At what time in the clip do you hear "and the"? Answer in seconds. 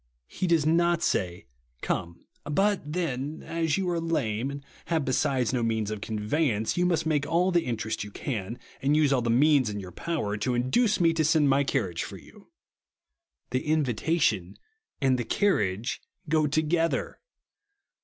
14.99-15.23